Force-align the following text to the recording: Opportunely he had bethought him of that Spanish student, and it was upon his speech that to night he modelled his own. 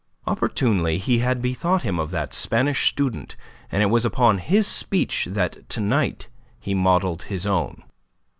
Opportunely 0.25 0.97
he 0.97 1.19
had 1.19 1.43
bethought 1.43 1.83
him 1.83 1.99
of 1.99 2.09
that 2.09 2.33
Spanish 2.33 2.89
student, 2.89 3.35
and 3.71 3.83
it 3.83 3.91
was 3.91 4.03
upon 4.03 4.39
his 4.39 4.65
speech 4.65 5.27
that 5.29 5.69
to 5.69 5.79
night 5.79 6.27
he 6.59 6.73
modelled 6.73 7.21
his 7.29 7.45
own. 7.45 7.83